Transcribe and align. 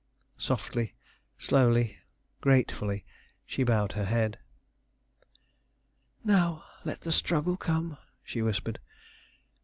Softly, 0.39 0.95
slowly, 1.37 1.99
gratefully, 2.41 3.05
she 3.45 3.61
bowed 3.63 3.91
her 3.91 4.05
head. 4.05 4.39
"Now 6.23 6.63
let 6.83 7.01
the 7.01 7.11
struggle 7.11 7.55
come!" 7.55 7.97
she 8.23 8.41
whispered. 8.41 8.79